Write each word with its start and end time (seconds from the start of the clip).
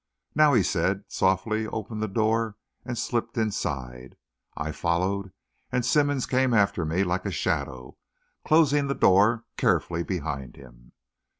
"Now!" 0.33 0.55
he 0.55 0.63
said, 0.63 1.03
softly 1.09 1.67
opened 1.67 2.01
the 2.01 2.07
door 2.07 2.57
and 2.83 2.97
slipped 2.97 3.37
inside. 3.37 4.15
I 4.57 4.71
followed, 4.71 5.31
and 5.71 5.85
Simmonds 5.85 6.25
came 6.25 6.55
after 6.55 6.85
me 6.85 7.03
like 7.03 7.27
a 7.27 7.31
shadow, 7.31 7.97
closing 8.43 8.87
the 8.87 8.95
door 8.95 9.45
carefully 9.57 10.01
behind 10.01 10.55
him. 10.55 10.93